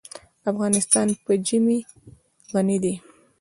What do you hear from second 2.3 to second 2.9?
غني